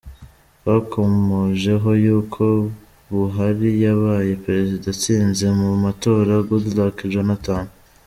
Twakomojeho 0.59 1.89
yuko 2.05 2.41
Buhari 3.13 3.69
yabaye 3.83 4.31
Perezida 4.45 4.85
atsinze 4.93 5.45
mu 5.59 5.67
matora 5.83 6.33
Goodluck 6.47 6.97
Johnathan. 7.13 7.65